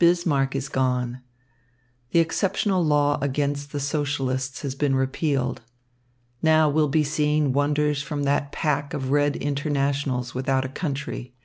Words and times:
Bismarck 0.00 0.56
is 0.56 0.68
gone. 0.68 1.20
The 2.10 2.18
exceptional 2.18 2.84
law 2.84 3.16
against 3.22 3.70
the 3.70 3.78
Socialists 3.78 4.62
has 4.62 4.74
been 4.74 4.96
repealed. 4.96 5.60
Now 6.42 6.68
we'll 6.68 6.88
be 6.88 7.04
seeing 7.04 7.52
wonders 7.52 8.02
from 8.02 8.24
that 8.24 8.50
pack 8.50 8.92
of 8.92 9.12
red 9.12 9.36
internationals 9.36 10.34
without 10.34 10.64
a 10.64 10.68
country. 10.68 11.36